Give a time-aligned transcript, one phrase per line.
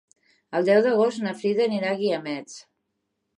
[0.59, 2.57] El deu d'agost na Frida anirà als Guiamets.